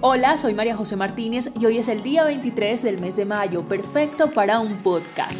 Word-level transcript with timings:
Hola, 0.00 0.36
soy 0.36 0.54
María 0.54 0.76
José 0.76 0.94
Martínez 0.94 1.50
y 1.58 1.66
hoy 1.66 1.78
es 1.78 1.88
el 1.88 2.04
día 2.04 2.22
23 2.22 2.84
del 2.84 3.00
mes 3.00 3.16
de 3.16 3.24
mayo, 3.24 3.66
perfecto 3.66 4.30
para 4.30 4.60
un 4.60 4.80
podcast. 4.80 5.32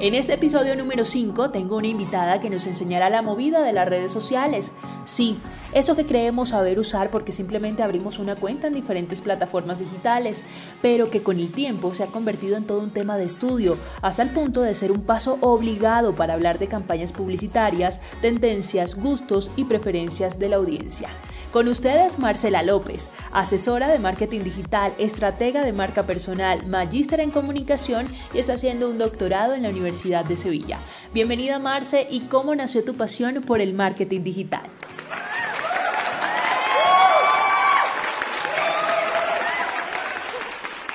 En 0.00 0.14
este 0.14 0.34
episodio 0.34 0.76
número 0.76 1.06
5 1.06 1.50
tengo 1.50 1.78
una 1.78 1.86
invitada 1.86 2.40
que 2.40 2.50
nos 2.50 2.66
enseñará 2.66 3.08
la 3.08 3.22
movida 3.22 3.62
de 3.62 3.72
las 3.72 3.88
redes 3.88 4.12
sociales. 4.12 4.72
Sí, 5.04 5.38
eso 5.72 5.96
que 5.96 6.06
creemos 6.06 6.50
saber 6.50 6.78
usar 6.78 7.10
porque 7.10 7.32
simplemente 7.32 7.82
abrimos 7.82 8.18
una 8.18 8.36
cuenta 8.36 8.68
en 8.68 8.74
diferentes 8.74 9.20
plataformas 9.20 9.80
digitales, 9.80 10.44
pero 10.80 11.10
que 11.10 11.22
con 11.22 11.38
el 11.38 11.50
tiempo 11.50 11.92
se 11.92 12.04
ha 12.04 12.06
convertido 12.06 12.56
en 12.56 12.64
todo 12.64 12.80
un 12.80 12.90
tema 12.90 13.16
de 13.16 13.24
estudio, 13.24 13.76
hasta 14.00 14.22
el 14.22 14.30
punto 14.30 14.62
de 14.62 14.74
ser 14.74 14.92
un 14.92 15.02
paso 15.02 15.38
obligado 15.40 16.14
para 16.14 16.34
hablar 16.34 16.58
de 16.58 16.68
campañas 16.68 17.12
publicitarias, 17.12 18.00
tendencias, 18.20 18.94
gustos 18.94 19.50
y 19.56 19.64
preferencias 19.64 20.38
de 20.38 20.48
la 20.48 20.56
audiencia. 20.56 21.08
Con 21.52 21.68
ustedes, 21.68 22.18
Marcela 22.18 22.62
López, 22.62 23.10
asesora 23.30 23.88
de 23.88 23.98
marketing 23.98 24.40
digital, 24.40 24.94
estratega 24.96 25.62
de 25.62 25.74
marca 25.74 26.06
personal, 26.06 26.66
magíster 26.66 27.20
en 27.20 27.30
comunicación 27.30 28.06
y 28.32 28.38
está 28.38 28.54
haciendo 28.54 28.88
un 28.88 28.96
doctorado 28.96 29.52
en 29.52 29.62
la 29.62 29.68
Universidad 29.68 30.24
de 30.24 30.36
Sevilla. 30.36 30.78
Bienvenida, 31.12 31.58
Marce, 31.58 32.06
y 32.10 32.20
cómo 32.20 32.54
nació 32.54 32.84
tu 32.84 32.94
pasión 32.94 33.42
por 33.46 33.60
el 33.60 33.74
marketing 33.74 34.22
digital. 34.22 34.62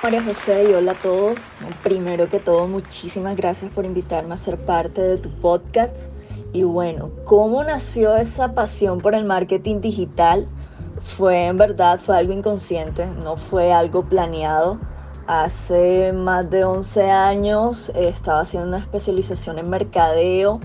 María 0.00 0.22
José 0.22 0.70
y 0.70 0.74
hola 0.74 0.92
a 0.92 0.94
todos. 0.94 1.38
Primero 1.82 2.28
que 2.28 2.38
todo, 2.38 2.68
muchísimas 2.68 3.36
gracias 3.36 3.72
por 3.72 3.84
invitarme 3.84 4.34
a 4.34 4.36
ser 4.36 4.56
parte 4.56 5.02
de 5.02 5.18
tu 5.18 5.28
podcast. 5.40 6.12
Y 6.52 6.62
bueno, 6.62 7.10
¿cómo 7.24 7.64
nació 7.64 8.16
esa 8.16 8.54
pasión 8.54 9.00
por 9.00 9.16
el 9.16 9.24
marketing 9.24 9.80
digital? 9.80 10.46
Fue 11.00 11.46
en 11.46 11.56
verdad, 11.56 11.98
fue 11.98 12.16
algo 12.16 12.32
inconsciente, 12.32 13.06
no 13.06 13.36
fue 13.36 13.72
algo 13.72 14.04
planeado. 14.04 14.78
Hace 15.26 16.12
más 16.12 16.48
de 16.48 16.64
11 16.64 17.10
años 17.10 17.88
eh, 17.90 18.08
estaba 18.08 18.40
haciendo 18.40 18.68
una 18.68 18.78
especialización 18.78 19.58
en 19.58 19.68
mercadeo 19.68 20.60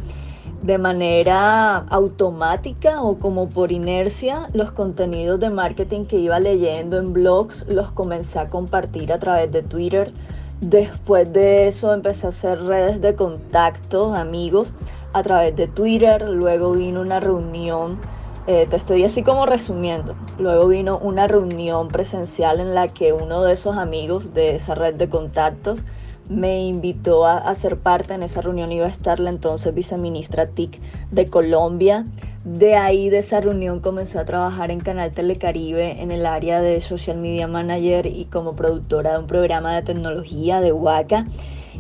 de 0.63 0.77
manera 0.77 1.79
automática 1.89 3.01
o 3.03 3.19
como 3.19 3.49
por 3.49 3.73
inercia 3.73 4.49
los 4.53 4.71
contenidos 4.71 5.39
de 5.41 5.49
marketing 5.49 6.05
que 6.05 6.17
iba 6.19 6.39
leyendo 6.39 6.97
en 6.97 7.11
blogs 7.11 7.65
los 7.67 7.91
comencé 7.91 8.39
a 8.39 8.49
compartir 8.49 9.11
a 9.11 9.19
través 9.19 9.51
de 9.51 9.61
Twitter. 9.61 10.13
Después 10.61 11.31
de 11.33 11.67
eso 11.67 11.93
empecé 11.93 12.27
a 12.27 12.29
hacer 12.29 12.63
redes 12.63 13.01
de 13.01 13.13
contacto, 13.13 14.15
amigos 14.15 14.73
a 15.11 15.21
través 15.21 15.53
de 15.57 15.67
Twitter, 15.67 16.29
luego 16.29 16.71
vino 16.71 17.01
una 17.01 17.19
reunión, 17.19 17.99
eh, 18.47 18.65
te 18.69 18.77
estoy 18.77 19.03
así 19.03 19.21
como 19.21 19.45
resumiendo, 19.45 20.15
luego 20.39 20.69
vino 20.69 20.97
una 20.97 21.27
reunión 21.27 21.89
presencial 21.89 22.61
en 22.61 22.73
la 22.73 22.87
que 22.87 23.11
uno 23.11 23.43
de 23.43 23.53
esos 23.53 23.77
amigos 23.77 24.33
de 24.33 24.55
esa 24.55 24.75
red 24.75 24.95
de 24.95 25.09
contactos 25.09 25.83
me 26.29 26.65
invitó 26.65 27.25
a, 27.25 27.37
a 27.37 27.55
ser 27.55 27.77
parte 27.77 28.13
en 28.13 28.23
esa 28.23 28.41
reunión, 28.41 28.71
iba 28.71 28.85
a 28.85 28.89
estar 28.89 29.19
la 29.19 29.29
entonces 29.29 29.73
viceministra 29.73 30.47
TIC 30.47 30.79
de 31.11 31.27
Colombia. 31.27 32.05
De 32.43 32.75
ahí, 32.75 33.09
de 33.09 33.19
esa 33.19 33.39
reunión, 33.39 33.79
comencé 33.79 34.19
a 34.19 34.25
trabajar 34.25 34.71
en 34.71 34.81
Canal 34.81 35.11
Telecaribe 35.11 36.01
en 36.01 36.11
el 36.11 36.25
área 36.25 36.61
de 36.61 36.81
Social 36.81 37.17
Media 37.17 37.47
Manager 37.47 38.05
y 38.05 38.25
como 38.25 38.55
productora 38.55 39.13
de 39.13 39.19
un 39.19 39.27
programa 39.27 39.75
de 39.75 39.81
tecnología 39.81 40.59
de 40.59 40.71
Waka 40.71 41.25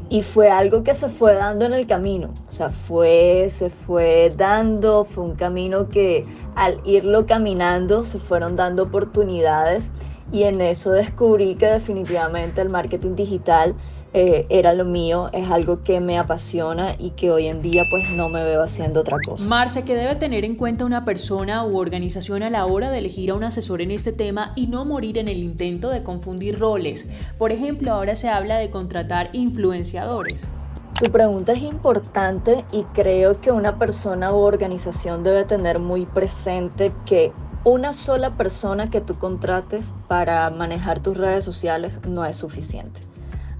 y 0.09 0.21
fue 0.21 0.49
algo 0.49 0.83
que 0.83 0.93
se 0.93 1.09
fue 1.09 1.33
dando 1.33 1.65
en 1.65 1.73
el 1.73 1.87
camino, 1.87 2.29
o 2.47 2.51
sea, 2.51 2.69
fue, 2.69 3.47
se 3.49 3.69
fue 3.69 4.33
dando, 4.35 5.05
fue 5.05 5.23
un 5.23 5.35
camino 5.35 5.89
que 5.89 6.25
al 6.55 6.79
irlo 6.85 7.25
caminando 7.25 8.05
se 8.05 8.19
fueron 8.19 8.55
dando 8.55 8.83
oportunidades 8.83 9.91
y 10.31 10.43
en 10.43 10.61
eso 10.61 10.91
descubrí 10.91 11.55
que 11.55 11.67
definitivamente 11.67 12.61
el 12.61 12.69
marketing 12.69 13.15
digital 13.15 13.75
eh, 14.13 14.45
era 14.49 14.73
lo 14.73 14.85
mío, 14.85 15.29
es 15.33 15.49
algo 15.49 15.83
que 15.83 15.99
me 15.99 16.19
apasiona 16.19 16.95
y 16.99 17.11
que 17.11 17.31
hoy 17.31 17.47
en 17.47 17.63
día 17.63 17.83
pues 17.89 18.09
no 18.11 18.29
me 18.29 18.43
veo 18.43 18.61
haciendo 18.61 19.01
otra 19.01 19.17
cosa. 19.25 19.47
Marce, 19.47 19.83
¿qué 19.83 19.95
debe 19.95 20.15
tener 20.15 20.45
en 20.45 20.55
cuenta 20.55 20.85
una 20.85 21.03
persona 21.03 21.65
u 21.65 21.77
organización 21.77 22.43
a 22.43 22.51
la 22.51 22.65
hora 22.67 22.91
de 22.91 22.99
elegir 22.99 23.31
a 23.31 23.33
un 23.33 23.43
asesor 23.43 23.81
en 23.81 23.89
este 23.89 24.11
tema 24.11 24.53
y 24.55 24.67
no 24.67 24.85
morir 24.85 25.17
en 25.17 25.27
el 25.27 25.39
intento 25.39 25.89
de 25.89 26.03
confundir 26.03 26.59
roles? 26.59 27.07
Por 27.39 27.51
ejemplo, 27.51 27.91
ahora 27.91 28.15
se 28.15 28.29
habla 28.29 28.57
de 28.57 28.69
contratar 28.69 29.29
influenciadores. 29.33 30.45
Tu 31.01 31.11
pregunta 31.11 31.53
es 31.53 31.63
importante 31.63 32.63
y 32.71 32.83
creo 32.93 33.41
que 33.41 33.51
una 33.51 33.79
persona 33.79 34.31
u 34.31 34.37
organización 34.37 35.23
debe 35.23 35.43
tener 35.43 35.79
muy 35.79 36.05
presente 36.05 36.93
que 37.05 37.33
una 37.65 37.93
sola 37.93 38.37
persona 38.37 38.89
que 38.89 39.01
tú 39.01 39.17
contrates 39.17 39.91
para 40.07 40.49
manejar 40.51 40.99
tus 40.99 41.17
redes 41.17 41.43
sociales 41.43 41.99
no 42.07 42.25
es 42.25 42.37
suficiente. 42.37 43.01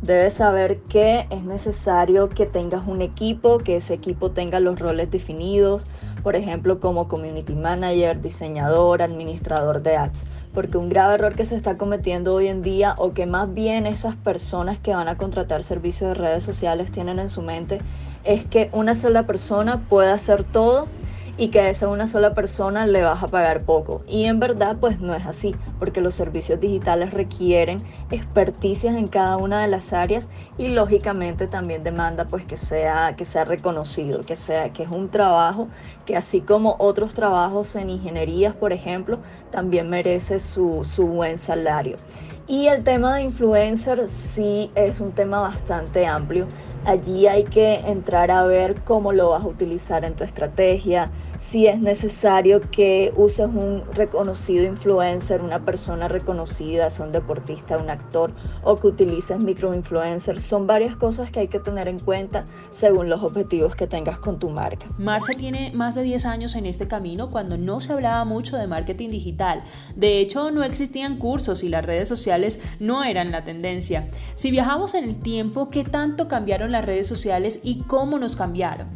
Debes 0.04 0.34
saber 0.34 0.80
que 0.90 1.28
es 1.30 1.44
necesario 1.44 2.28
que 2.28 2.46
tengas 2.46 2.86
un 2.86 3.02
equipo, 3.02 3.60
que 3.60 3.78
ese 3.78 3.94
equipo 3.94 4.32
tenga 4.32 4.60
los 4.60 4.78
roles 4.78 5.10
definidos, 5.10 5.88
por 6.24 6.36
ejemplo, 6.36 6.82
como 6.82 7.08
community 7.08 7.56
manager, 7.56 8.20
diseñador, 8.20 9.02
administrador 9.02 9.82
de 9.82 9.96
ads. 9.96 10.26
Porque 10.54 10.78
un 10.78 10.90
grave 10.90 11.14
error 11.14 11.36
que 11.36 11.46
se 11.46 11.56
está 11.56 11.78
cometiendo 11.78 12.34
hoy 12.34 12.50
en 12.50 12.64
día, 12.64 12.96
o 12.98 13.14
que 13.14 13.26
más 13.26 13.54
bien 13.54 13.88
esas 13.88 14.16
personas 14.16 14.78
que 14.78 14.94
van 14.94 15.08
a 15.08 15.16
contratar 15.16 15.64
servicios 15.64 16.10
de 16.10 16.16
redes 16.16 16.44
sociales 16.44 16.92
tienen 16.92 17.18
en 17.18 17.30
su 17.30 17.42
mente, 17.42 17.80
es 18.26 18.44
que 18.44 18.70
una 18.74 18.96
sola 18.96 19.26
persona 19.26 19.88
puede 19.88 20.12
hacer 20.12 20.44
todo 20.44 20.90
y 21.38 21.50
que 21.50 21.60
a 21.62 21.70
esa 21.70 21.88
una 21.88 22.08
sola 22.08 22.34
persona 22.34 22.86
le 22.86 23.02
vas 23.02 23.24
a 23.24 23.28
pagar 23.28 23.64
poco. 23.64 24.04
Y 24.08 24.26
en 24.26 24.40
verdad 24.40 24.78
pues 24.80 25.00
no 25.00 25.16
es 25.16 25.26
así, 25.26 25.56
porque 25.80 26.02
los 26.02 26.16
servicios 26.16 26.60
digitales 26.60 27.12
requieren 27.12 27.84
experticias 28.10 28.96
en 28.96 29.08
cada 29.08 29.38
una 29.38 29.62
de 29.62 29.68
las 29.68 29.94
áreas 29.94 30.30
y 30.58 30.68
lógicamente 30.70 31.48
también 31.48 31.84
demanda 31.84 32.26
pues 32.26 32.46
que 32.46 32.58
sea, 32.58 33.16
que 33.16 33.26
sea 33.26 33.46
reconocido, 33.46 34.22
que, 34.22 34.36
sea, 34.36 34.72
que 34.74 34.84
es 34.84 34.90
un 34.90 35.10
trabajo 35.10 35.70
que 36.06 36.16
así 36.16 36.42
como 36.42 36.76
otros 36.80 37.14
trabajos 37.14 37.76
en 37.76 37.90
ingenierías, 37.90 38.56
por 38.56 38.74
ejemplo, 38.74 39.22
también 39.50 39.90
merece 39.90 40.40
su, 40.40 40.84
su 40.84 41.08
buen 41.08 41.38
salario. 41.38 41.98
Y 42.46 42.68
el 42.68 42.84
tema 42.84 43.16
de 43.16 43.24
influencer 43.24 44.08
sí 44.10 44.72
es 44.76 45.00
un 45.00 45.14
tema 45.14 45.40
bastante 45.40 46.06
amplio 46.06 46.50
Allí 46.86 47.28
hay 47.28 47.46
que 47.46 47.76
entrar 47.76 48.30
a 48.30 48.44
ver 48.46 48.82
cómo 48.84 49.14
lo 49.14 49.30
vas 49.30 49.44
a 49.44 49.48
utilizar 49.48 50.04
en 50.04 50.16
tu 50.16 50.24
estrategia, 50.24 51.12
si 51.44 51.68
es 51.68 51.80
necesario 51.80 52.62
que 52.72 53.14
uses 53.18 53.48
un 53.48 53.84
reconocido 53.94 54.64
influencer, 54.64 55.42
una 55.42 55.66
persona 55.66 56.08
reconocida, 56.08 56.90
sea 56.90 57.06
un 57.06 57.12
deportista, 57.12 57.78
un 57.78 57.90
actor, 57.90 58.32
o 58.64 58.78
que 58.78 58.88
utilices 58.88 59.40
microinfluencers. 59.40 60.42
Son 60.42 60.68
varias 60.68 60.96
cosas 60.96 61.32
que 61.32 61.42
hay 61.42 61.48
que 61.50 61.60
tener 61.60 61.88
en 61.88 62.00
cuenta 62.00 62.46
según 62.70 63.10
los 63.10 63.22
objetivos 63.22 63.76
que 63.76 63.88
tengas 63.88 64.20
con 64.20 64.40
tu 64.40 64.50
marca. 64.50 64.88
Marcia 64.98 65.36
tiene 65.38 65.72
más 65.74 65.96
de 65.96 66.04
10 66.04 66.26
años 66.26 66.56
en 66.56 66.66
este 66.66 66.88
camino 66.88 67.30
cuando 67.30 67.58
no 67.58 67.82
se 67.82 67.92
hablaba 67.92 68.24
mucho 68.24 68.58
de 68.58 68.68
marketing 68.68 69.10
digital. 69.10 69.64
De 69.96 70.20
hecho, 70.20 70.50
no 70.50 70.64
existían 70.64 71.18
cursos 71.18 71.64
y 71.64 71.70
las 71.70 71.86
redes 71.86 72.08
sociales 72.08 72.62
no 72.80 73.04
eran 73.04 73.32
la 73.32 73.44
tendencia. 73.44 74.08
Si 74.36 74.50
viajamos 74.50 74.94
en 74.94 75.04
el 75.04 75.22
tiempo, 75.22 75.70
¿qué 75.70 75.84
tanto 75.84 76.28
cambiaron 76.28 76.72
las 76.74 76.86
redes 76.86 77.08
sociales 77.08 77.62
y 77.64 77.84
cómo 77.84 78.20
nos 78.20 78.36
cambiaron? 78.36 78.90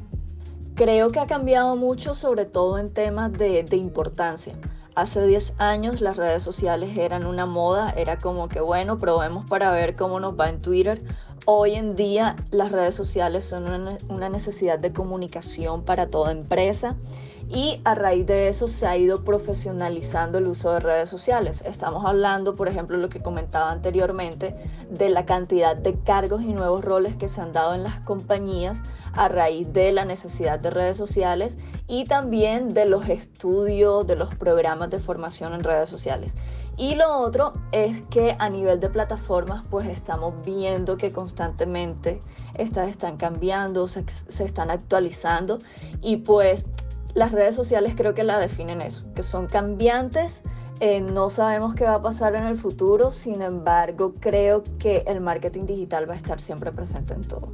Creo 0.75 1.11
que 1.11 1.19
ha 1.19 1.25
cambiado 1.27 1.75
mucho, 1.75 2.13
sobre 2.13 2.45
todo 2.45 2.77
en 2.77 2.93
temas 2.93 3.31
de, 3.31 3.63
de 3.63 3.77
importancia. 3.77 4.55
Hace 4.95 5.25
10 5.25 5.55
años 5.59 6.01
las 6.01 6.17
redes 6.17 6.43
sociales 6.43 6.97
eran 6.97 7.25
una 7.25 7.45
moda, 7.45 7.91
era 7.91 8.17
como 8.17 8.49
que 8.49 8.59
bueno, 8.59 8.99
probemos 8.99 9.45
para 9.45 9.71
ver 9.71 9.95
cómo 9.95 10.19
nos 10.19 10.37
va 10.37 10.49
en 10.49 10.61
Twitter. 10.61 11.01
Hoy 11.45 11.75
en 11.75 11.95
día 11.95 12.35
las 12.51 12.71
redes 12.71 12.95
sociales 12.95 13.45
son 13.45 13.71
una, 13.71 13.97
una 14.09 14.27
necesidad 14.27 14.79
de 14.79 14.91
comunicación 14.91 15.83
para 15.83 16.07
toda 16.07 16.31
empresa 16.31 16.95
y 17.49 17.79
a 17.85 17.95
raíz 17.95 18.25
de 18.25 18.49
eso 18.49 18.67
se 18.67 18.87
ha 18.87 18.97
ido 18.97 19.23
profesionalizando 19.23 20.37
el 20.37 20.47
uso 20.47 20.73
de 20.73 20.81
redes 20.81 21.09
sociales. 21.09 21.63
Estamos 21.65 22.05
hablando, 22.05 22.55
por 22.55 22.67
ejemplo, 22.67 22.97
lo 22.97 23.07
que 23.07 23.21
comentaba 23.21 23.71
anteriormente, 23.71 24.55
de 24.89 25.09
la 25.09 25.25
cantidad 25.25 25.75
de 25.75 25.97
cargos 25.99 26.41
y 26.41 26.53
nuevos 26.53 26.83
roles 26.83 27.15
que 27.15 27.29
se 27.29 27.39
han 27.39 27.53
dado 27.53 27.73
en 27.73 27.83
las 27.83 28.01
compañías 28.01 28.83
a 29.13 29.29
raíz 29.29 29.71
de 29.71 29.93
la 29.93 30.03
necesidad 30.03 30.59
de 30.59 30.71
redes 30.71 30.97
sociales 30.97 31.57
y 31.87 32.05
también 32.05 32.73
de 32.73 32.85
los 32.85 33.07
estudios, 33.07 34.05
de 34.05 34.15
los 34.15 34.35
programas 34.35 34.89
de 34.89 34.99
formación 34.99 35.53
en 35.53 35.63
redes 35.63 35.87
sociales. 35.87 36.35
Y 36.75 36.93
lo 36.93 37.17
otro 37.17 37.53
es 37.71 38.03
que 38.11 38.35
a 38.37 38.49
nivel 38.49 38.79
de 38.79 38.89
plataformas, 38.89 39.63
pues 39.69 39.87
estamos 39.87 40.35
viendo 40.45 40.97
que 40.97 41.11
constantemente 41.11 42.19
estas 42.53 42.89
están 42.89 43.17
cambiando, 43.17 43.87
se, 43.87 44.03
se 44.07 44.43
están 44.43 44.69
actualizando 44.69 45.59
y 46.01 46.17
pues 46.17 46.65
las 47.17 47.31
redes 47.31 47.55
sociales 47.55 47.95
creo 47.97 48.13
que 48.13 48.23
la 48.23 48.37
definen 48.37 48.79
eso, 48.79 49.03
que 49.15 49.23
son 49.23 49.47
cambiantes, 49.47 50.43
eh, 50.79 51.01
no 51.01 51.31
sabemos 51.31 51.73
qué 51.73 51.83
va 51.83 51.95
a 51.95 52.01
pasar 52.03 52.35
en 52.35 52.43
el 52.43 52.59
futuro, 52.59 53.11
sin 53.11 53.41
embargo 53.41 54.13
creo 54.19 54.63
que 54.77 55.03
el 55.07 55.19
marketing 55.19 55.65
digital 55.65 56.07
va 56.07 56.13
a 56.13 56.17
estar 56.17 56.39
siempre 56.39 56.71
presente 56.71 57.15
en 57.15 57.23
todo. 57.23 57.51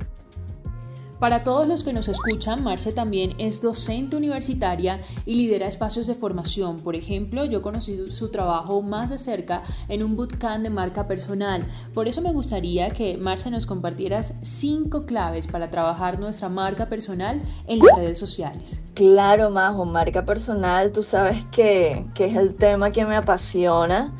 Para 1.24 1.46
todos 1.46 1.66
los 1.66 1.86
que 1.86 1.94
nos 1.94 2.10
escuchan, 2.10 2.66
Marce 2.66 2.92
también 2.92 3.34
es 3.38 3.62
docente 3.62 4.18
universitaria 4.18 5.00
y 5.25 5.36
lidera 5.36 5.68
espacios 5.68 6.06
de 6.06 6.16
formación. 6.16 6.81
Por 6.81 6.98
ejemplo, 6.98 7.46
yo 7.46 7.62
conocí 7.62 8.12
su 8.12 8.30
trabajo 8.30 8.81
más 8.81 9.10
de 9.10 9.18
cerca 9.18 9.64
en 9.88 10.04
un 10.04 10.18
bootcamp 10.18 10.64
de 10.64 10.70
marca 10.70 11.08
personal. 11.08 11.66
Por 11.94 12.10
eso 12.10 12.20
me 12.20 12.34
gustaría 12.34 12.90
que 12.90 13.16
Marce 13.16 13.50
nos 13.50 13.66
compartieras 13.66 14.36
cinco 14.42 15.06
claves 15.06 15.48
para 15.48 15.70
trabajar 15.70 16.20
nuestra 16.20 16.50
marca 16.50 16.90
personal 16.90 17.42
en 17.68 17.80
las 17.80 17.96
redes 17.96 18.18
sociales. 18.18 18.84
Claro, 18.94 19.50
Majo, 19.50 19.86
marca 19.86 20.25
personal, 20.25 20.92
tú 20.92 21.04
sabes 21.04 21.46
que, 21.54 22.06
que 22.16 22.25
es 22.25 22.36
el 22.36 22.54
tema 22.54 22.92
que 22.92 23.06
me 23.06 23.16
apasiona. 23.16 24.14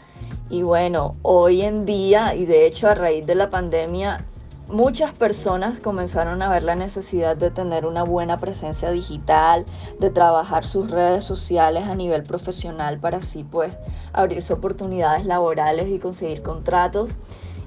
Y 0.50 0.62
bueno, 0.62 1.18
hoy 1.22 1.64
en 1.64 1.86
día, 1.86 2.34
y 2.34 2.46
de 2.46 2.66
hecho 2.66 2.88
a 2.88 2.96
raíz 2.96 3.26
de 3.26 3.36
la 3.36 3.50
pandemia, 3.50 4.26
muchas 4.68 5.12
personas 5.14 5.80
comenzaron 5.80 6.42
a 6.42 6.50
ver 6.50 6.64
la 6.64 6.76
necesidad 6.76 7.36
de 7.36 7.52
tener 7.52 7.86
una 7.86 8.04
buena 8.04 8.38
presencia 8.38 8.92
digital, 8.92 9.66
de 10.00 10.10
trabajar 10.10 10.66
sus 10.66 10.90
redes 10.90 11.24
sociales 11.24 11.86
a 11.86 11.96
nivel 11.96 12.24
profesional 12.24 13.00
para 13.00 13.18
así 13.18 13.44
pues 13.44 13.74
abrirse 14.14 14.54
oportunidades 14.54 15.26
laborales 15.26 15.90
y 15.90 16.00
conseguir 16.00 16.42
contratos. 16.42 17.16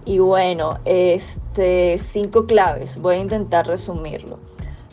Y 0.05 0.21
bueno, 0.21 0.79
este, 0.85 1.99
cinco 1.99 2.47
claves, 2.47 2.97
voy 2.97 3.17
a 3.17 3.19
intentar 3.19 3.67
resumirlo. 3.67 4.39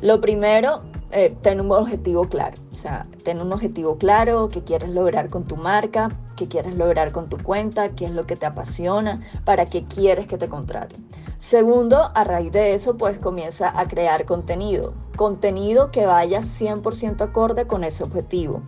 Lo 0.01 0.19
primero, 0.19 0.81
eh, 1.13 1.35
ten 1.41 1.61
un 1.61 1.71
objetivo 1.71 2.27
claro, 2.27 2.57
o 2.71 2.75
sea, 2.75 3.05
ten 3.23 3.39
un 3.39 3.53
objetivo 3.53 3.97
claro 3.97 4.49
que 4.49 4.63
quieres 4.63 4.89
lograr 4.89 5.29
con 5.29 5.45
tu 5.45 5.55
marca, 5.55 6.09
que 6.35 6.47
quieres 6.47 6.75
lograr 6.75 7.11
con 7.11 7.29
tu 7.29 7.37
cuenta, 7.37 7.89
qué 7.89 8.05
es 8.05 8.11
lo 8.11 8.25
que 8.25 8.35
te 8.35 8.45
apasiona, 8.45 9.21
para 9.45 9.67
qué 9.67 9.85
quieres 9.85 10.27
que 10.27 10.37
te 10.37 10.49
contraten. 10.49 11.05
Segundo, 11.37 12.11
a 12.15 12.23
raíz 12.23 12.51
de 12.51 12.73
eso, 12.73 12.97
pues 12.97 13.19
comienza 13.19 13.71
a 13.79 13.87
crear 13.87 14.25
contenido, 14.25 14.93
contenido 15.15 15.91
que 15.91 16.05
vaya 16.05 16.41
100% 16.41 17.21
acorde 17.21 17.67
con 17.67 17.83
ese 17.83 18.03
objetivo. 18.03 18.61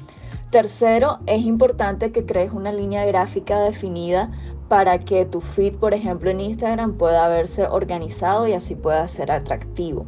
Tercero, 0.52 1.20
es 1.26 1.44
importante 1.46 2.12
que 2.12 2.26
crees 2.26 2.52
una 2.54 2.72
línea 2.72 3.06
gráfica 3.06 3.60
definida 3.60 4.30
para 4.70 5.00
que 5.00 5.26
tu 5.26 5.42
feed, 5.42 5.76
por 5.76 5.94
ejemplo, 5.94 6.30
en 6.30 6.42
Instagram 6.42 6.94
pueda 6.94 7.28
verse 7.28 7.66
organizado 7.68 8.48
y 8.48 8.54
así 8.54 8.76
pueda 8.76 9.08
ser 9.08 9.32
atractivo. 9.32 10.06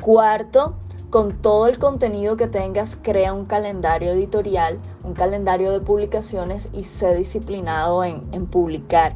Cuarto, 0.00 0.76
con 1.14 1.40
todo 1.40 1.68
el 1.68 1.78
contenido 1.78 2.36
que 2.36 2.48
tengas, 2.48 2.98
crea 3.00 3.32
un 3.32 3.44
calendario 3.44 4.10
editorial, 4.10 4.80
un 5.04 5.14
calendario 5.14 5.70
de 5.70 5.78
publicaciones 5.78 6.66
y 6.72 6.82
sé 6.82 7.14
disciplinado 7.14 8.02
en, 8.02 8.46
publicar. 8.46 9.14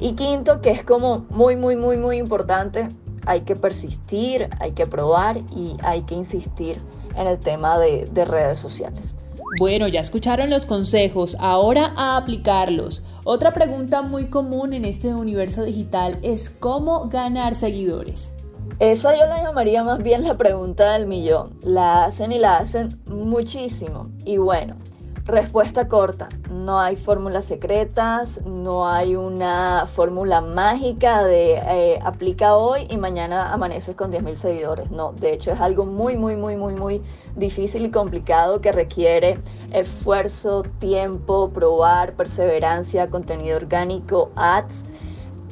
Y 0.00 0.14
quinto, 0.14 0.60
que 0.60 0.72
es 0.72 0.82
como 0.82 1.24
muy, 1.30 1.54
muy, 1.54 1.76
muy, 1.76 1.98
muy 1.98 2.16
importante, 2.16 2.88
hay 3.26 3.42
que 3.42 3.54
persistir, 3.54 4.48
hay 4.58 4.72
que 4.72 4.88
probar 4.88 5.36
y 5.54 5.76
hay 5.84 6.02
que 6.02 6.16
insistir 6.16 6.78
en 7.14 7.28
el 7.28 7.38
tema 7.38 7.78
de, 7.78 8.08
de 8.10 8.24
redes 8.24 8.58
sociales. 8.58 9.14
Bueno, 9.60 9.86
ya 9.86 10.00
escucharon 10.00 10.50
los 10.50 10.66
consejos, 10.66 11.36
ahora 11.38 11.92
a 11.94 12.16
aplicarlos. 12.16 13.04
Otra 13.22 13.52
pregunta 13.52 14.02
muy 14.02 14.30
común 14.30 14.72
en 14.72 14.84
este 14.84 15.14
universo 15.14 15.62
digital 15.62 16.18
es 16.22 16.50
cómo 16.50 17.08
ganar 17.08 17.54
seguidores. 17.54 18.35
Esa 18.78 19.16
yo 19.16 19.26
la 19.26 19.42
llamaría 19.42 19.82
más 19.82 20.02
bien 20.02 20.22
la 20.22 20.36
pregunta 20.36 20.92
del 20.92 21.06
millón. 21.06 21.58
La 21.62 22.04
hacen 22.04 22.30
y 22.30 22.38
la 22.38 22.58
hacen 22.58 23.00
muchísimo. 23.06 24.10
Y 24.26 24.36
bueno, 24.36 24.76
respuesta 25.24 25.88
corta. 25.88 26.28
No 26.50 26.78
hay 26.78 26.94
fórmulas 26.96 27.46
secretas, 27.46 28.38
no 28.44 28.86
hay 28.86 29.16
una 29.16 29.86
fórmula 29.86 30.42
mágica 30.42 31.24
de 31.24 31.54
eh, 31.54 31.98
aplica 32.02 32.54
hoy 32.56 32.86
y 32.90 32.98
mañana 32.98 33.50
amaneces 33.50 33.96
con 33.96 34.12
10.000 34.12 34.34
seguidores. 34.34 34.90
No, 34.90 35.12
de 35.12 35.32
hecho 35.32 35.52
es 35.52 35.60
algo 35.60 35.86
muy, 35.86 36.18
muy, 36.18 36.36
muy, 36.36 36.56
muy, 36.56 36.74
muy 36.74 37.02
difícil 37.34 37.86
y 37.86 37.90
complicado 37.90 38.60
que 38.60 38.72
requiere 38.72 39.38
esfuerzo, 39.72 40.64
tiempo, 40.80 41.48
probar, 41.48 42.12
perseverancia, 42.12 43.08
contenido 43.08 43.56
orgánico, 43.56 44.32
ads 44.36 44.84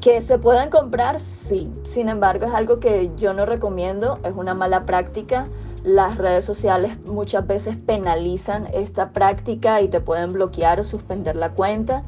que 0.05 0.21
se 0.21 0.39
pueden 0.39 0.69
comprar, 0.69 1.19
sí. 1.19 1.73
Sin 1.83 2.11
embargo, 2.11 2.45
es 2.45 2.53
algo 2.53 2.79
que 2.79 3.11
yo 3.17 3.33
no 3.33 3.47
recomiendo, 3.47 4.19
es 4.23 4.35
una 4.37 4.53
mala 4.53 4.85
práctica. 4.85 5.49
Las 5.83 6.19
redes 6.19 6.45
sociales 6.45 6.99
muchas 7.07 7.47
veces 7.47 7.79
penalizan 7.79 8.69
esta 8.75 9.13
práctica 9.15 9.81
y 9.81 9.89
te 9.89 10.03
pueden 10.03 10.35
bloquear 10.35 10.79
o 10.79 10.85
suspender 10.85 11.37
la 11.37 11.53
cuenta. 11.53 12.03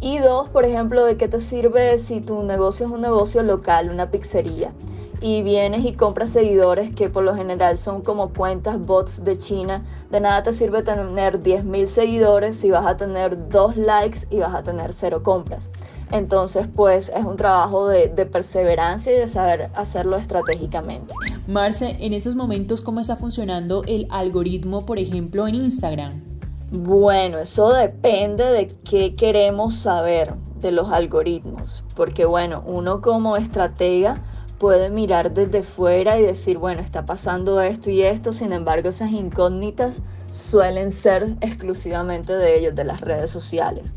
Y 0.00 0.18
dos, 0.18 0.48
por 0.48 0.64
ejemplo, 0.64 1.04
¿de 1.04 1.16
qué 1.16 1.28
te 1.28 1.38
sirve 1.38 1.98
si 1.98 2.20
tu 2.20 2.42
negocio 2.42 2.86
es 2.86 2.90
un 2.90 3.00
negocio 3.00 3.44
local, 3.44 3.90
una 3.90 4.10
pizzería? 4.10 4.72
y 5.18 5.40
vienes 5.40 5.86
y 5.86 5.94
compras 5.94 6.28
seguidores 6.28 6.94
que 6.94 7.08
por 7.08 7.24
lo 7.24 7.34
general 7.34 7.78
son 7.78 8.02
como 8.02 8.34
cuentas 8.34 8.78
bots 8.78 9.24
de 9.24 9.38
China, 9.38 9.82
de 10.10 10.20
nada 10.20 10.42
te 10.42 10.52
sirve 10.52 10.82
tener 10.82 11.42
10.000 11.42 11.86
seguidores 11.86 12.58
si 12.58 12.70
vas 12.70 12.84
a 12.84 12.98
tener 12.98 13.48
dos 13.48 13.78
likes 13.78 14.26
y 14.28 14.40
vas 14.40 14.54
a 14.54 14.62
tener 14.62 14.92
cero 14.92 15.22
compras. 15.22 15.70
Entonces, 16.12 16.68
pues 16.74 17.10
es 17.14 17.24
un 17.24 17.36
trabajo 17.36 17.88
de, 17.88 18.08
perseverancia 18.26 19.12
y 19.12 19.18
de 19.18 19.28
saber 19.28 19.70
hacerlo 19.74 20.16
estratégicamente. 20.16 21.12
Marce, 21.48 21.96
en 22.00 22.12
esos 22.12 22.36
momentos, 22.36 22.80
¿cómo 22.80 23.00
está 23.00 23.16
funcionando 23.16 23.82
el 23.86 24.06
algoritmo, 24.10 24.86
por 24.86 24.98
ejemplo, 24.98 25.48
en 25.48 25.56
Instagram? 25.56 26.22
Bueno, 26.70 27.38
eso 27.38 27.72
depende 27.72 28.44
de 28.44 28.68
qué 28.84 29.14
queremos 29.14 29.74
saber 29.74 30.34
de 30.60 30.72
los 30.72 30.90
algoritmos, 30.90 31.84
porque 31.94 32.24
bueno, 32.24 32.62
uno 32.66 33.00
como 33.00 33.36
estratega 33.36 34.22
puede 34.58 34.90
mirar 34.90 35.34
desde 35.34 35.62
fuera 35.62 36.18
y 36.18 36.22
decir, 36.22 36.58
bueno, 36.58 36.80
está 36.80 37.04
pasando 37.04 37.60
esto 37.60 37.90
y 37.90 38.02
esto, 38.02 38.32
sin 38.32 38.52
embargo, 38.52 38.88
esas 38.88 39.10
incógnitas 39.10 40.02
suelen 40.30 40.90
ser 40.90 41.36
exclusivamente 41.40 42.32
de 42.32 42.58
ellos, 42.58 42.74
de 42.74 42.84
las 42.84 43.00
redes 43.00 43.30
sociales. 43.30 43.94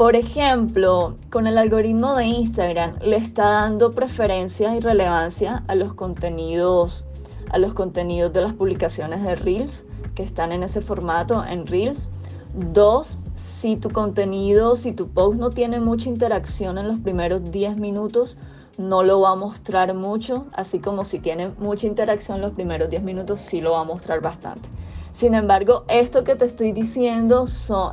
Por 0.00 0.16
ejemplo, 0.16 1.18
con 1.28 1.46
el 1.46 1.58
algoritmo 1.58 2.14
de 2.14 2.24
Instagram 2.24 3.00
le 3.02 3.16
está 3.16 3.42
dando 3.50 3.90
preferencia 3.90 4.74
y 4.74 4.80
relevancia 4.80 5.62
a 5.68 5.74
los 5.74 5.92
contenidos, 5.92 7.04
a 7.50 7.58
los 7.58 7.74
contenidos 7.74 8.32
de 8.32 8.40
las 8.40 8.54
publicaciones 8.54 9.22
de 9.22 9.34
Reels 9.34 9.84
que 10.14 10.22
están 10.22 10.52
en 10.52 10.62
ese 10.62 10.80
formato 10.80 11.44
en 11.44 11.66
Reels. 11.66 12.08
Dos, 12.54 13.18
si 13.36 13.76
tu 13.76 13.90
contenido, 13.90 14.74
si 14.74 14.92
tu 14.92 15.08
post 15.10 15.38
no 15.38 15.50
tiene 15.50 15.80
mucha 15.80 16.08
interacción 16.08 16.78
en 16.78 16.88
los 16.88 16.98
primeros 17.00 17.50
10 17.50 17.76
minutos, 17.76 18.38
no 18.78 19.02
lo 19.02 19.20
va 19.20 19.32
a 19.32 19.36
mostrar 19.36 19.92
mucho, 19.92 20.46
así 20.54 20.78
como 20.78 21.04
si 21.04 21.18
tiene 21.18 21.48
mucha 21.58 21.86
interacción 21.86 22.36
en 22.36 22.42
los 22.44 22.52
primeros 22.52 22.88
10 22.88 23.02
minutos, 23.02 23.38
sí 23.38 23.60
lo 23.60 23.72
va 23.72 23.82
a 23.82 23.84
mostrar 23.84 24.22
bastante. 24.22 24.66
Sin 25.12 25.34
embargo, 25.34 25.84
esto 25.88 26.24
que 26.24 26.36
te 26.36 26.46
estoy 26.46 26.72
diciendo 26.72 27.44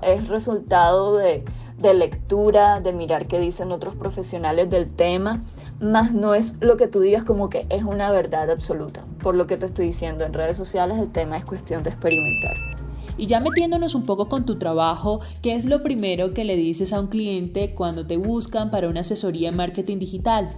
es 0.03 0.27
resultado 0.29 1.17
de 1.17 1.43
de 1.77 1.93
lectura, 1.93 2.79
de 2.81 2.91
mirar 2.91 3.27
qué 3.27 3.39
dicen 3.39 3.71
otros 3.71 3.95
profesionales 3.95 4.69
del 4.69 4.89
tema, 4.89 5.43
más 5.79 6.11
no 6.11 6.33
es 6.33 6.55
lo 6.59 6.75
que 6.75 6.87
tú 6.87 7.01
digas 7.01 7.23
como 7.23 7.49
que 7.49 7.67
es 7.69 7.83
una 7.83 8.11
verdad 8.11 8.49
absoluta. 8.49 9.05
Por 9.21 9.35
lo 9.35 9.45
que 9.47 9.57
te 9.57 9.67
estoy 9.67 9.87
diciendo 9.87 10.23
en 10.25 10.33
redes 10.33 10.57
sociales, 10.57 10.97
el 10.97 11.11
tema 11.11 11.37
es 11.37 11.45
cuestión 11.45 11.83
de 11.83 11.91
experimentar. 11.91 12.57
Y 13.17 13.25
ya 13.25 13.39
metiéndonos 13.39 13.95
un 13.95 14.05
poco 14.05 14.29
con 14.29 14.45
tu 14.45 14.59
trabajo, 14.59 15.21
¿qué 15.41 15.55
es 15.55 15.65
lo 15.65 15.81
primero 15.81 16.33
que 16.33 16.45
le 16.45 16.55
dices 16.55 16.93
a 16.93 16.99
un 16.99 17.07
cliente 17.07 17.73
cuando 17.73 18.05
te 18.05 18.17
buscan 18.17 18.69
para 18.69 18.87
una 18.87 19.01
asesoría 19.01 19.49
en 19.49 19.55
marketing 19.55 19.97
digital? 19.97 20.49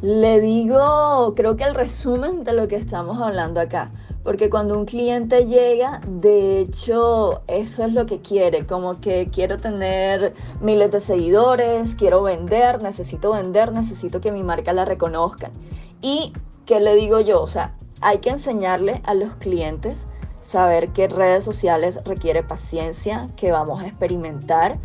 Le 0.00 0.40
digo, 0.40 1.34
creo 1.36 1.54
que 1.54 1.64
el 1.64 1.74
resumen 1.74 2.44
de 2.44 2.54
lo 2.54 2.66
que 2.66 2.76
estamos 2.76 3.20
hablando 3.20 3.60
acá. 3.60 3.92
Porque 4.22 4.48
cuando 4.48 4.78
un 4.78 4.84
cliente 4.84 5.46
llega, 5.46 6.00
de 6.06 6.60
hecho, 6.60 7.42
eso 7.48 7.84
es 7.84 7.92
lo 7.92 8.06
que 8.06 8.20
quiere, 8.20 8.66
como 8.66 9.00
que 9.00 9.28
quiero 9.32 9.56
tener 9.56 10.34
miles 10.60 10.92
de 10.92 11.00
seguidores, 11.00 11.96
quiero 11.96 12.22
vender, 12.22 12.80
necesito 12.82 13.32
vender, 13.32 13.72
necesito 13.72 14.20
que 14.20 14.30
mi 14.30 14.44
marca 14.44 14.72
la 14.72 14.84
reconozcan. 14.84 15.50
Y, 16.00 16.32
¿qué 16.66 16.78
le 16.78 16.94
digo 16.94 17.20
yo? 17.20 17.42
O 17.42 17.46
sea, 17.48 17.74
hay 18.00 18.18
que 18.18 18.30
enseñarle 18.30 19.02
a 19.04 19.14
los 19.14 19.34
clientes 19.34 20.06
saber 20.40 20.88
que 20.88 21.08
redes 21.08 21.44
sociales 21.44 22.00
requiere 22.04 22.42
paciencia, 22.42 23.28
que 23.36 23.52
vamos 23.52 23.82
a 23.82 23.86
experimentar, 23.86 24.78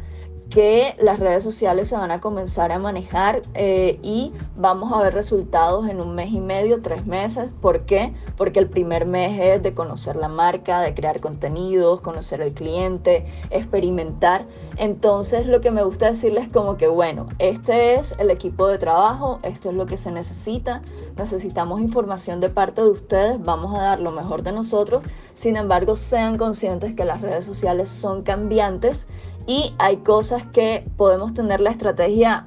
que 0.49 0.93
las 0.99 1.19
redes 1.19 1.43
sociales 1.43 1.89
se 1.89 1.95
van 1.97 2.11
a 2.11 2.21
comenzar 2.21 2.71
a 2.71 2.79
manejar 2.79 3.41
eh, 3.53 3.99
y 4.01 4.31
vamos 4.55 4.93
a 4.93 5.01
ver 5.01 5.13
resultados 5.13 5.89
en 5.89 5.99
un 5.99 6.15
mes 6.15 6.31
y 6.31 6.39
medio, 6.39 6.81
tres 6.81 7.05
meses. 7.05 7.51
¿Por 7.61 7.81
qué? 7.81 8.13
Porque 8.37 8.59
el 8.59 8.69
primer 8.69 9.05
mes 9.05 9.39
es 9.39 9.61
de 9.61 9.73
conocer 9.73 10.15
la 10.15 10.29
marca, 10.29 10.81
de 10.81 10.93
crear 10.93 11.19
contenidos, 11.19 11.99
conocer 12.01 12.41
al 12.41 12.53
cliente, 12.53 13.25
experimentar. 13.49 14.45
Entonces 14.77 15.47
lo 15.47 15.59
que 15.59 15.71
me 15.71 15.83
gusta 15.83 16.07
decirles 16.07 16.45
es 16.45 16.49
como 16.49 16.77
que, 16.77 16.87
bueno, 16.87 17.27
este 17.39 17.95
es 17.95 18.15
el 18.17 18.31
equipo 18.31 18.67
de 18.67 18.77
trabajo, 18.77 19.39
esto 19.43 19.69
es 19.69 19.75
lo 19.75 19.85
que 19.85 19.97
se 19.97 20.11
necesita, 20.11 20.81
necesitamos 21.17 21.81
información 21.81 22.39
de 22.39 22.49
parte 22.49 22.81
de 22.81 22.89
ustedes, 22.89 23.43
vamos 23.43 23.75
a 23.75 23.81
dar 23.81 23.99
lo 23.99 24.11
mejor 24.11 24.43
de 24.43 24.53
nosotros. 24.53 25.03
Sin 25.33 25.55
embargo, 25.55 25.95
sean 25.95 26.37
conscientes 26.37 26.95
que 26.95 27.05
las 27.05 27.21
redes 27.21 27.45
sociales 27.45 27.89
son 27.89 28.23
cambiantes 28.23 29.07
y 29.47 29.73
hay 29.79 29.97
cosas 29.97 30.45
que 30.47 30.85
podemos 30.97 31.33
tener 31.33 31.61
la 31.61 31.71
estrategia 31.71 32.45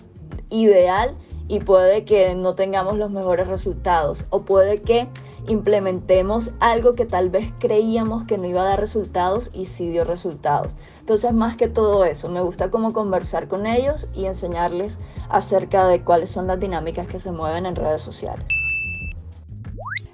ideal 0.50 1.16
y 1.48 1.58
puede 1.58 2.04
que 2.04 2.34
no 2.36 2.54
tengamos 2.54 2.96
los 2.96 3.10
mejores 3.10 3.48
resultados 3.48 4.26
o 4.30 4.42
puede 4.42 4.82
que 4.82 5.08
implementemos 5.48 6.52
algo 6.60 6.94
que 6.94 7.06
tal 7.06 7.30
vez 7.30 7.52
creíamos 7.58 8.24
que 8.24 8.38
no 8.38 8.46
iba 8.46 8.62
a 8.62 8.66
dar 8.66 8.78
resultados 8.80 9.50
y 9.52 9.64
sí 9.64 9.88
dio 9.88 10.04
resultados. 10.04 10.76
Entonces, 11.00 11.32
más 11.32 11.56
que 11.56 11.66
todo 11.66 12.04
eso, 12.04 12.28
me 12.28 12.40
gusta 12.40 12.70
como 12.70 12.92
conversar 12.92 13.48
con 13.48 13.66
ellos 13.66 14.06
y 14.14 14.26
enseñarles 14.26 15.00
acerca 15.28 15.88
de 15.88 16.02
cuáles 16.04 16.30
son 16.30 16.46
las 16.46 16.60
dinámicas 16.60 17.08
que 17.08 17.18
se 17.18 17.32
mueven 17.32 17.66
en 17.66 17.74
redes 17.74 18.02
sociales. 18.02 18.46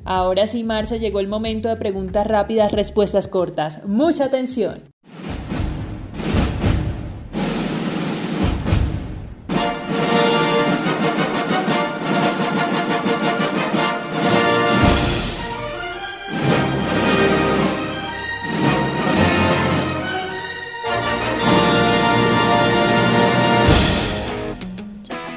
Ahora 0.04 0.46
sí, 0.46 0.62
Marce, 0.62 1.00
llegó 1.00 1.18
el 1.18 1.26
momento 1.26 1.68
de 1.68 1.76
preguntas 1.76 2.26
rápidas, 2.26 2.70
respuestas 2.70 3.26
cortas. 3.26 3.84
Mucha 3.86 4.26
atención. 4.26 4.95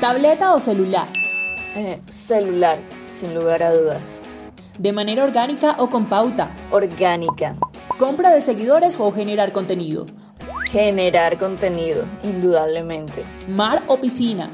¿Tableta 0.10 0.56
o 0.56 0.60
celular? 0.60 1.08
Eh, 1.76 2.02
celular, 2.08 2.80
sin 3.06 3.36
lugar 3.36 3.62
a 3.62 3.72
dudas. 3.72 4.24
¿De 4.80 4.92
manera 4.92 5.24
orgánica 5.24 5.76
o 5.78 5.88
con 5.88 6.10
pauta? 6.10 6.50
Orgánica. 6.72 7.56
¿Compra 8.00 8.32
de 8.32 8.42
seguidores 8.42 8.98
o 9.00 9.12
generar 9.12 9.52
contenido? 9.52 10.08
Generar 10.72 11.38
contenido, 11.38 12.06
indudablemente. 12.24 13.24
¿Mar 13.48 13.84
o 13.86 14.00
piscina? 14.00 14.50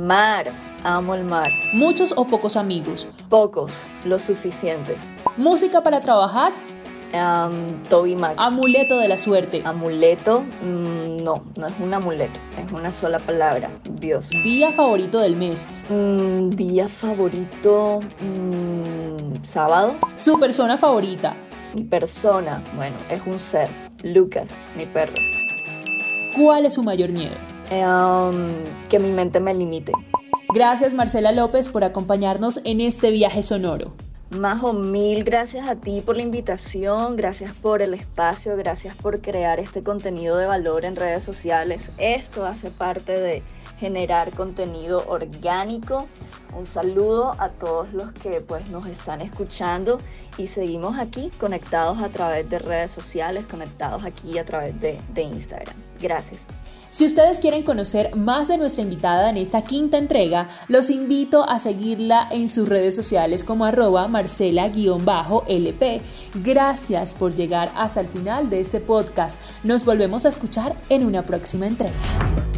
Mar, 0.00 0.50
amo 0.82 1.14
el 1.14 1.24
mar. 1.24 1.50
¿Muchos 1.74 2.14
o 2.16 2.26
pocos 2.26 2.56
amigos? 2.56 3.06
Pocos, 3.28 3.86
los 4.06 4.22
suficientes. 4.22 5.12
¿Música 5.36 5.82
para 5.82 6.00
trabajar? 6.00 6.54
Um, 7.12 7.82
Toby 7.90 8.16
Mac. 8.16 8.34
¿Amuleto 8.38 8.96
de 8.98 9.08
la 9.08 9.18
suerte? 9.18 9.62
Amuleto, 9.62 10.46
mm, 10.62 10.99
no, 11.22 11.42
no 11.56 11.66
es 11.66 11.74
un 11.80 11.92
amuleto, 11.94 12.40
es 12.58 12.70
una 12.72 12.90
sola 12.90 13.18
palabra, 13.18 13.70
Dios. 14.00 14.30
¿Día 14.30 14.72
favorito 14.72 15.20
del 15.20 15.36
mes? 15.36 15.66
Mm, 15.88 16.50
día 16.50 16.88
favorito, 16.88 18.00
mm, 18.20 19.42
sábado. 19.42 19.96
¿Su 20.16 20.38
persona 20.38 20.76
favorita? 20.76 21.36
Mi 21.74 21.84
persona, 21.84 22.62
bueno, 22.74 22.96
es 23.08 23.20
un 23.26 23.38
ser, 23.38 23.70
Lucas, 24.02 24.62
mi 24.76 24.86
perro. 24.86 25.14
¿Cuál 26.36 26.66
es 26.66 26.74
su 26.74 26.82
mayor 26.82 27.10
miedo? 27.10 27.36
Um, 27.70 28.48
que 28.88 28.98
mi 28.98 29.10
mente 29.10 29.38
me 29.38 29.54
limite. 29.54 29.92
Gracias 30.52 30.94
Marcela 30.94 31.30
López 31.30 31.68
por 31.68 31.84
acompañarnos 31.84 32.60
en 32.64 32.80
este 32.80 33.10
viaje 33.10 33.42
sonoro. 33.42 33.92
Majo, 34.30 34.72
mil 34.72 35.24
gracias 35.24 35.68
a 35.68 35.74
ti 35.74 36.02
por 36.06 36.14
la 36.14 36.22
invitación, 36.22 37.16
gracias 37.16 37.52
por 37.52 37.82
el 37.82 37.94
espacio, 37.94 38.56
gracias 38.56 38.94
por 38.94 39.20
crear 39.20 39.58
este 39.58 39.82
contenido 39.82 40.36
de 40.36 40.46
valor 40.46 40.84
en 40.84 40.94
redes 40.94 41.24
sociales. 41.24 41.90
Esto 41.98 42.46
hace 42.46 42.70
parte 42.70 43.10
de 43.10 43.42
generar 43.80 44.30
contenido 44.32 45.04
orgánico. 45.08 46.06
Un 46.56 46.66
saludo 46.66 47.34
a 47.38 47.48
todos 47.48 47.92
los 47.92 48.12
que 48.12 48.40
pues 48.40 48.68
nos 48.70 48.86
están 48.86 49.20
escuchando 49.22 49.98
y 50.36 50.48
seguimos 50.48 50.98
aquí 50.98 51.30
conectados 51.38 52.02
a 52.02 52.08
través 52.10 52.48
de 52.50 52.58
redes 52.58 52.90
sociales, 52.90 53.46
conectados 53.46 54.04
aquí 54.04 54.36
a 54.36 54.44
través 54.44 54.78
de, 54.80 55.00
de 55.14 55.22
Instagram. 55.22 55.76
Gracias. 56.00 56.48
Si 56.90 57.06
ustedes 57.06 57.38
quieren 57.38 57.62
conocer 57.62 58.16
más 58.16 58.48
de 58.48 58.58
nuestra 58.58 58.82
invitada 58.82 59.30
en 59.30 59.36
esta 59.36 59.62
quinta 59.62 59.96
entrega, 59.96 60.48
los 60.66 60.90
invito 60.90 61.48
a 61.48 61.60
seguirla 61.60 62.26
en 62.32 62.48
sus 62.48 62.68
redes 62.68 62.96
sociales 62.96 63.44
como 63.44 63.64
arroba 63.64 64.08
marcela-lp. 64.08 66.02
Gracias 66.42 67.14
por 67.14 67.34
llegar 67.36 67.70
hasta 67.76 68.00
el 68.00 68.08
final 68.08 68.50
de 68.50 68.58
este 68.58 68.80
podcast. 68.80 69.40
Nos 69.62 69.84
volvemos 69.84 70.26
a 70.26 70.30
escuchar 70.30 70.74
en 70.88 71.06
una 71.06 71.24
próxima 71.24 71.68
entrega. 71.68 72.49